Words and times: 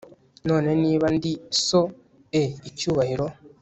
None 0.47 0.69
niba 0.83 1.07
ndi 1.15 1.31
so 1.65 1.81
e 2.41 2.43
icyubahiro 2.69 3.25